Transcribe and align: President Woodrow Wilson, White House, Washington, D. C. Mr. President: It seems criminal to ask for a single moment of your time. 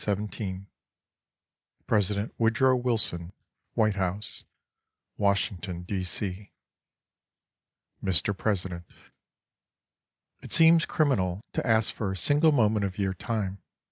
President 1.85 2.33
Woodrow 2.39 2.75
Wilson, 2.75 3.33
White 3.75 3.93
House, 3.97 4.45
Washington, 5.15 5.83
D. 5.83 6.03
C. 6.03 6.51
Mr. 8.03 8.35
President: 8.35 8.83
It 10.41 10.51
seems 10.53 10.87
criminal 10.87 11.45
to 11.53 11.67
ask 11.67 11.93
for 11.93 12.11
a 12.11 12.17
single 12.17 12.51
moment 12.51 12.83
of 12.83 12.97
your 12.97 13.13
time. 13.13 13.61